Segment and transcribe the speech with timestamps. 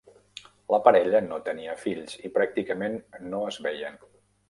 [0.75, 3.01] La parella no tenia fills, i pràcticament
[3.31, 4.05] no es veien.